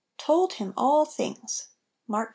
[0.17, 1.67] "Told Him all things."—
[2.09, 2.29] Mabk vi.